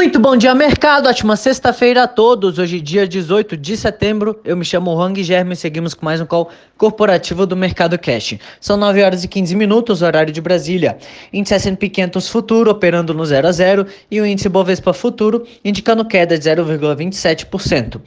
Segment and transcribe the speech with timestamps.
[0.00, 1.10] Muito bom dia, mercado.
[1.10, 2.58] Ótima sexta-feira a todos.
[2.58, 4.40] Hoje, dia 18 de setembro.
[4.46, 8.38] Eu me chamo Hang Germe e seguimos com mais um call corporativo do Mercado Cash.
[8.58, 10.96] São 9 horas e 15 minutos, horário de Brasília.
[11.30, 16.02] Índice S&P 500 Futuro operando no 0 a 0 e o índice Bovespa Futuro indicando
[16.02, 18.00] queda de 0,27%.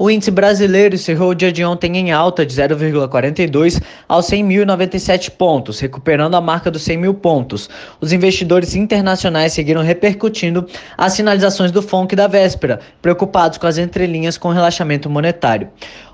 [0.00, 5.80] O índice brasileiro encerrou o dia de ontem em alta de 0,42 aos 100.097 pontos,
[5.80, 7.68] recuperando a marca dos 100 mil pontos.
[8.00, 14.38] Os investidores internacionais seguiram repercutindo as sinalizações do FONC da véspera, preocupados com as entrelinhas
[14.38, 15.68] com relaxamento monetário.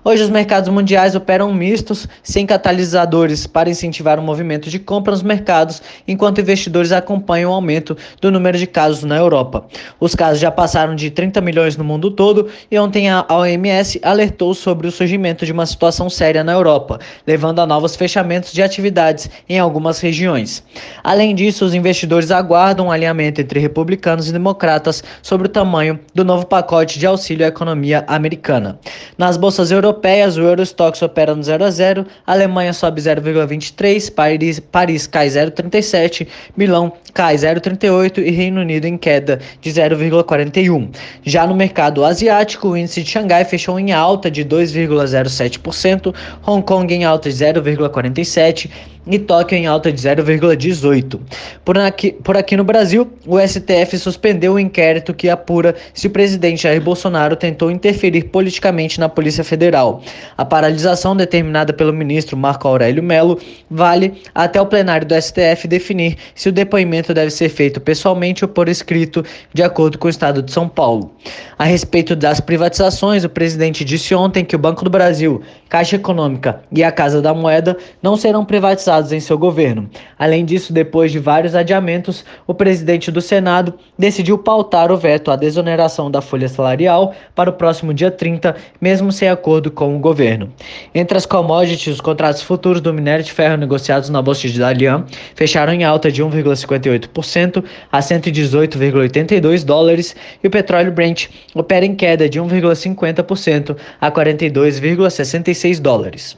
[0.07, 5.23] Hoje os mercados mundiais operam mistos, sem catalisadores para incentivar o movimento de compra nos
[5.23, 9.67] mercados, enquanto investidores acompanham o aumento do número de casos na Europa.
[9.99, 14.55] Os casos já passaram de 30 milhões no mundo todo e ontem a OMS alertou
[14.55, 19.31] sobre o surgimento de uma situação séria na Europa, levando a novos fechamentos de atividades
[19.49, 20.63] em algumas regiões.
[21.03, 26.25] Além disso, os investidores aguardam um alinhamento entre republicanos e democratas sobre o tamanho do
[26.25, 28.79] novo pacote de auxílio à economia americana.
[29.17, 34.61] Nas bolsas europeias, europeias, o Eurostox opera no 0 a 0, Alemanha sobe 0,23, Paris,
[34.61, 40.89] Paris cai 0,37, Milão cai 0,38 e Reino Unido em queda de 0,41.
[41.23, 46.13] Já no mercado asiático, o índice de Xangai fechou em alta de 2,07%,
[46.45, 48.69] Hong Kong em alta de 0,47%
[49.07, 51.21] e Tóquio em alta de 0,18.
[51.65, 56.11] Por aqui, por aqui no Brasil, o STF suspendeu o inquérito que apura se o
[56.11, 60.03] presidente Jair Bolsonaro tentou interferir politicamente na Polícia Federal.
[60.37, 63.39] A paralisação determinada pelo ministro Marco Aurélio Melo
[63.71, 68.49] vale até o plenário do STF definir se o depoimento deve ser feito pessoalmente ou
[68.49, 71.13] por escrito, de acordo com o Estado de São Paulo.
[71.59, 75.43] A respeito das privatizações, o presidente disse ontem que o Banco do Brasil,
[75.75, 79.91] Caixa Econômica e a Casa da Moeda não serão privatizados em seu governo.
[80.17, 85.37] Além disso, depois de vários adiamentos, o presidente do Senado decidiu pautar o veto à
[85.37, 90.49] desoneração da folha salarial para o próximo dia 30, mesmo sem acordo com o governo.
[90.95, 95.05] Entre as commodities, os contratos futuros do minério de ferro negociados na Bolsa de Dalian
[95.35, 102.29] fecharam em alta de 1,58% a 118,82 dólares e o petróleo Brent opera em queda
[102.29, 106.37] de 1,50% a 42,66 dólares.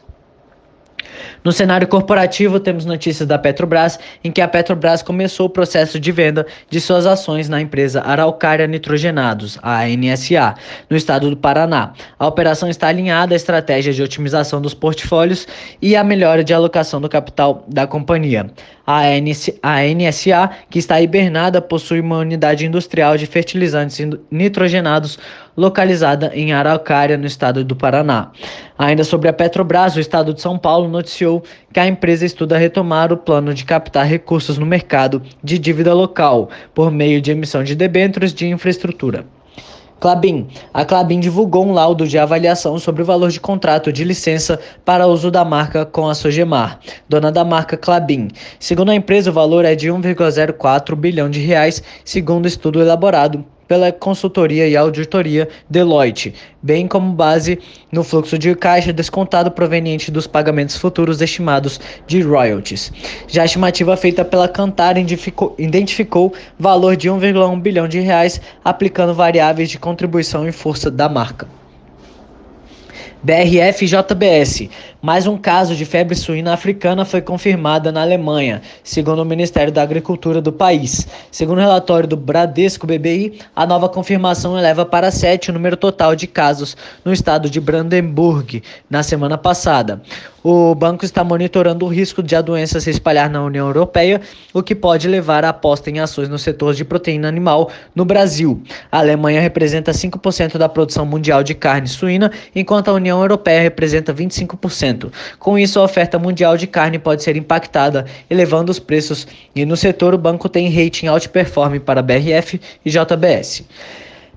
[1.45, 6.11] No cenário corporativo, temos notícias da Petrobras, em que a Petrobras começou o processo de
[6.11, 10.55] venda de suas ações na empresa Araucária Nitrogenados, a ANSA,
[10.91, 11.93] no estado do Paraná.
[12.19, 15.47] A operação está alinhada à estratégia de otimização dos portfólios
[15.81, 18.51] e à melhora de alocação do capital da companhia.
[18.87, 23.99] A, ANSA, que está hibernada, possui uma unidade industrial de fertilizantes
[24.31, 25.19] nitrogenados
[25.57, 28.31] localizada em Araucária, no estado do Paraná.
[28.79, 31.43] Ainda sobre a Petrobras, o estado de São Paulo noticiou
[31.73, 36.51] que a empresa estuda retomar o plano de captar recursos no mercado de dívida local
[36.75, 39.25] por meio de emissão de debêntures de infraestrutura.
[39.99, 40.47] Clabin.
[40.75, 45.07] A Clabin divulgou um laudo de avaliação sobre o valor de contrato de licença para
[45.07, 48.29] uso da marca com a Sogemar, dona da marca Clabin.
[48.61, 53.93] Segundo a empresa, o valor é de 1,04 bilhão de reais, segundo estudo elaborado pela
[53.93, 57.59] consultoria e auditoria Deloitte, bem como base
[57.91, 62.93] no fluxo de caixa descontado proveniente dos pagamentos futuros estimados de royalties.
[63.27, 69.71] Já a estimativa feita pela Cantar identificou valor de 1,1 bilhão de reais, aplicando variáveis
[69.71, 71.47] de contribuição e força da marca.
[73.27, 74.69] BRF-JBS.
[75.03, 79.83] Mais um caso de febre suína africana foi confirmada na Alemanha, segundo o Ministério da
[79.83, 81.09] Agricultura do país.
[81.33, 86.15] Segundo o relatório do Bradesco BBI, a nova confirmação eleva para 7 o número total
[86.15, 90.01] de casos no estado de Brandenburg na semana passada.
[90.49, 94.21] O banco está monitorando o risco de a doença se espalhar na União Europeia,
[94.55, 98.63] o que pode levar à aposta em ações no setor de proteína animal no Brasil.
[98.93, 104.15] A Alemanha representa 5% da produção mundial de carne suína, enquanto a União Europeia representa
[104.15, 105.11] 25%.
[105.41, 109.77] Com isso, a oferta mundial de carne pode ser impactada, elevando os preços, e no
[109.77, 113.65] setor o banco tem rating outperform para BRF e JBS.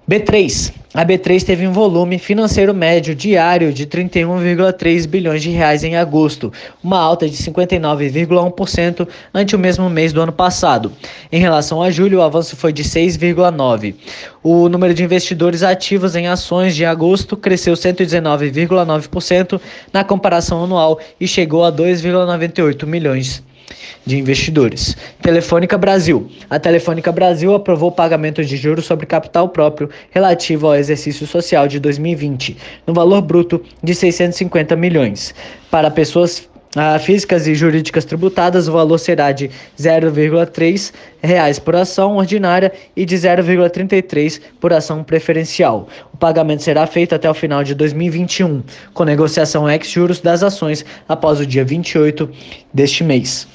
[0.09, 0.73] B3.
[0.91, 6.51] A B3 teve um volume financeiro médio diário de 31,3 bilhões de reais em agosto,
[6.83, 10.91] uma alta de 59,1% ante o mesmo mês do ano passado.
[11.31, 13.93] Em relação a julho, o avanço foi de 6,9.
[14.41, 19.61] O número de investidores ativos em ações de agosto cresceu 119,9%
[19.93, 23.43] na comparação anual e chegou a 2,98 milhões
[24.05, 24.95] de investidores.
[25.21, 26.29] Telefônica Brasil.
[26.49, 31.79] A Telefônica Brasil aprovou pagamento de juros sobre capital próprio relativo ao exercício social de
[31.79, 32.57] 2020,
[32.87, 35.33] no valor bruto de 650 milhões,
[35.69, 42.17] para pessoas a físicas e jurídicas tributadas, o valor será de 0,3 reais por ação
[42.17, 45.87] ordinária e de 0,33 por ação preferencial.
[46.13, 48.61] O pagamento será feito até o final de 2021,
[48.93, 52.29] com negociação ex-juros das ações após o dia 28
[52.71, 53.47] deste mês.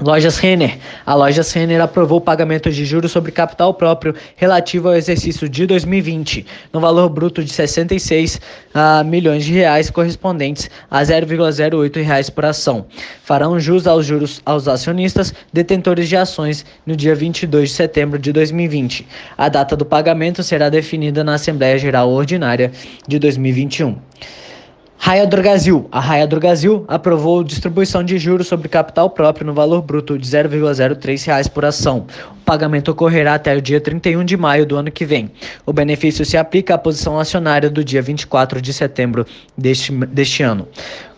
[0.00, 0.78] Lojas Renner.
[1.04, 5.66] A Lojas Renner aprovou o pagamento de juros sobre capital próprio relativo ao exercício de
[5.66, 8.40] 2020, no valor bruto de 66 uh,
[8.74, 12.86] ah, milhões de reais, correspondentes a 0,08 reais por ação.
[13.24, 18.32] Farão jus aos juros aos acionistas detentores de ações no dia 22 de setembro de
[18.32, 19.04] 2020.
[19.36, 22.70] A data do pagamento será definida na Assembleia Geral Ordinária
[23.08, 23.96] de 2021.
[25.00, 25.88] Raia Drogasil.
[25.92, 30.48] A Raia Drogasil aprovou distribuição de juros sobre capital próprio no valor bruto de R$
[30.48, 32.04] 0,03 por ação.
[32.32, 35.30] O pagamento ocorrerá até o dia 31 de maio do ano que vem.
[35.64, 39.24] O benefício se aplica à posição acionária do dia 24 de setembro
[39.56, 40.66] deste, deste ano.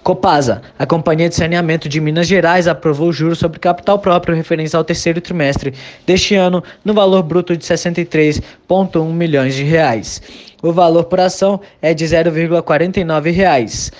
[0.02, 4.82] Copasa, a Companhia de Saneamento de Minas Gerais aprovou juros sobre capital próprio referente ao
[4.82, 5.74] terceiro trimestre
[6.06, 10.22] deste ano no valor bruto de 63,1 milhões de reais.
[10.62, 13.92] O valor por ação é de 0,49 reais.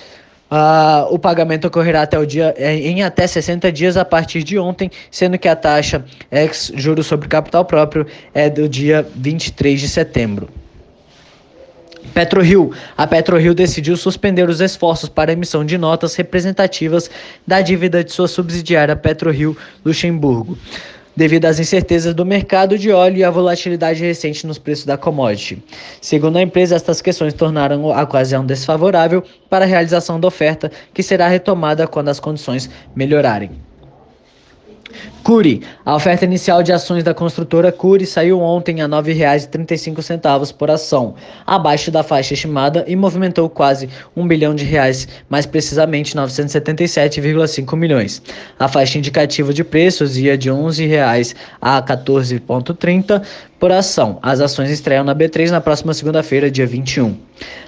[0.51, 4.59] Uh, o pagamento ocorrerá até o dia é, em até 60 dias a partir de
[4.59, 9.87] ontem, sendo que a taxa ex juros sobre capital próprio é do dia 23 de
[9.87, 10.49] setembro.
[12.13, 12.71] PetroRio.
[12.97, 17.09] A PetroRio decidiu suspender os esforços para emissão de notas representativas
[17.45, 19.55] da dívida de sua subsidiária PetroRio
[19.85, 20.57] Luxemburgo
[21.15, 25.61] devido às incertezas do mercado de óleo e à volatilidade recente nos preços da commodity.
[25.99, 31.03] Segundo a empresa, estas questões tornaram a ocasião desfavorável para a realização da oferta, que
[31.03, 33.51] será retomada quando as condições melhorarem.
[35.23, 35.61] Cury.
[35.85, 41.15] A oferta inicial de ações da construtora Cury saiu ontem a R$ 9,35 por ação,
[41.45, 48.21] abaixo da faixa estimada e movimentou quase um bilhão de reais, mais precisamente 977,5 milhões.
[48.59, 53.21] A faixa indicativa de preços ia de R$ 11,00 a 14,30
[53.61, 54.17] por ação.
[54.23, 57.15] As ações estreiam na B3 na próxima segunda-feira, dia 21.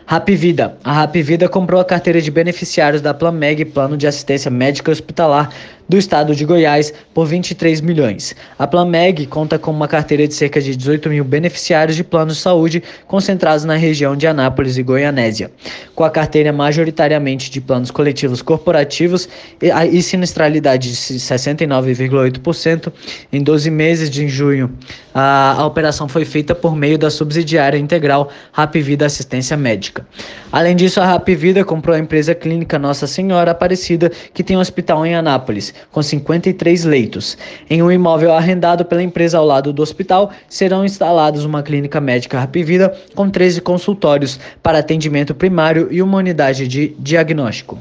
[0.07, 0.75] Rapvida.
[0.83, 5.53] A Rapvida comprou a carteira de beneficiários da Planmeg, Plano de Assistência Médica Hospitalar
[5.87, 8.35] do Estado de Goiás, por 23 milhões.
[8.57, 12.41] A Planmeg conta com uma carteira de cerca de 18 mil beneficiários de planos de
[12.41, 15.51] saúde concentrados na região de Anápolis e Goianésia.
[15.95, 19.27] Com a carteira majoritariamente de planos coletivos corporativos
[19.61, 22.91] e sinistralidade de 69,8%,
[23.31, 24.71] em 12 meses de junho,
[25.13, 30.05] a, a operação foi feita por meio da subsidiária integral Rapvida Assistência Médica.
[30.51, 35.05] Além disso, a Rapvida comprou a empresa clínica Nossa Senhora Aparecida, que tem um hospital
[35.05, 37.37] em Anápolis, com 53 leitos.
[37.69, 42.39] Em um imóvel arrendado pela empresa ao lado do hospital, serão instalados uma clínica médica
[42.39, 47.77] Rapvida com 13 consultórios para atendimento primário e uma unidade de diagnóstico.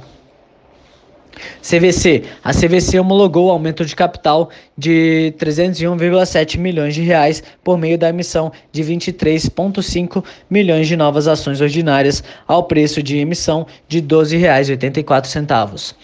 [1.63, 2.25] CVC.
[2.43, 8.09] A CVC homologou o aumento de capital de 301,7 milhões de reais por meio da
[8.09, 15.95] emissão de 23,5 milhões de novas ações ordinárias ao preço de emissão de R$ 12,84.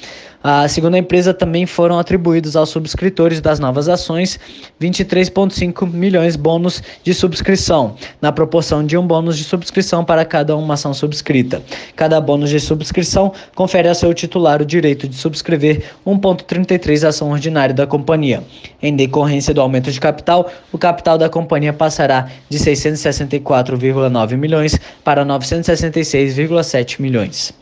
[0.42, 4.38] A segundo a empresa, também foram atribuídos aos subscritores das novas ações
[4.80, 10.74] 23,5 milhões bônus de subscrição, na proporção de um bônus de subscrição para cada uma
[10.74, 11.60] ação subscrita.
[11.96, 17.74] Cada bônus de subscrição confere a seu titular o direito de subscrever 1,33 ação ordinária
[17.74, 18.44] da companhia.
[18.80, 25.26] Em decorrência do aumento de capital, o capital da companhia passará de 664,9 milhões para
[25.26, 27.52] 966,7 milhões.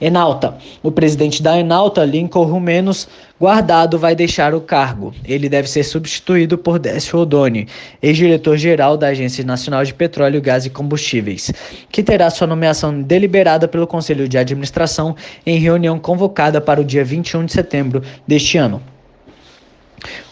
[0.00, 0.56] Enalta.
[0.82, 3.06] O presidente da Enalta, Lincoln Rumenos
[3.38, 5.14] Guardado, vai deixar o cargo.
[5.24, 7.66] Ele deve ser substituído por Décio Odoni,
[8.02, 11.52] ex-diretor-geral da Agência Nacional de Petróleo, Gás e Combustíveis,
[11.90, 15.16] que terá sua nomeação deliberada pelo Conselho de Administração
[15.46, 18.82] em reunião convocada para o dia 21 de setembro deste ano.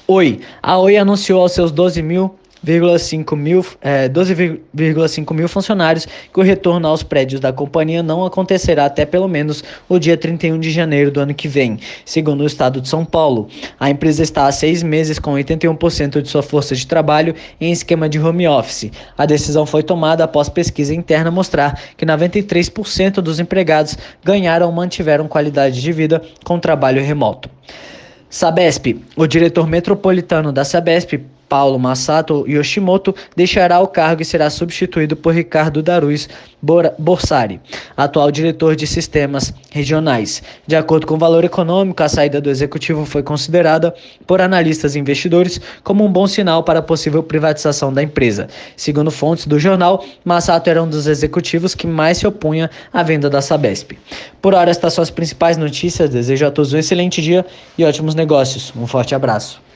[0.07, 0.41] Oi.
[0.63, 2.35] A Oi anunciou aos seus 12 mil
[2.65, 8.87] 12,5 mil, é, 12,5 mil funcionários que o retorno aos prédios da companhia não acontecerá
[8.87, 12.81] até pelo menos o dia 31 de janeiro do ano que vem, segundo o estado
[12.81, 13.49] de São Paulo.
[13.79, 18.09] A empresa está há seis meses com 81% de sua força de trabalho em esquema
[18.09, 18.91] de home office.
[19.17, 25.29] A decisão foi tomada após pesquisa interna mostrar que 93% dos empregados ganharam ou mantiveram
[25.29, 27.49] qualidade de vida com trabalho remoto.
[28.31, 29.01] Sabesp.
[29.17, 35.35] O diretor metropolitano da Sabesp, Paulo Masato Yoshimoto deixará o cargo e será substituído por
[35.35, 36.29] Ricardo Daruz
[36.61, 37.61] Borsari,
[37.97, 40.43] atual diretor de sistemas regionais.
[40.67, 43.95] De acordo com o valor econômico, a saída do executivo foi considerada
[44.27, 48.49] por analistas e investidores como um bom sinal para a possível privatização da empresa.
[48.77, 53.31] Segundo fontes do jornal, Masato era um dos executivos que mais se opunha à venda
[53.31, 53.93] da Sabesp.
[54.43, 56.11] Por hora, estas são as principais notícias.
[56.11, 58.73] Desejo a todos um excelente dia e ótimos negócios.
[58.77, 59.68] Um forte abraço.